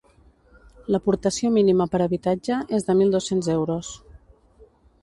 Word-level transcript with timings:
L'aportació 0.95 1.51
mínima 1.57 1.87
per 1.93 2.01
habitatge 2.07 2.59
és 2.79 2.89
de 2.89 2.97
mil 3.03 3.17
dos-cents 3.19 3.53
euros. 3.61 3.95